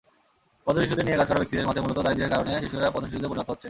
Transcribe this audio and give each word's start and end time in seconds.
পথশিশুদের 0.67 1.05
নিয়ে 1.05 1.19
কাজ 1.19 1.27
করা 1.27 1.41
ব্যক্তিদের 1.41 1.67
মতে, 1.67 1.79
মূলত 1.81 1.97
দারিদ্র্যের 1.99 2.33
কারণে 2.33 2.53
শিশুরা 2.61 2.93
পথশিশুতে 2.93 3.27
পরিণত 3.29 3.47
হচ্ছে। 3.49 3.59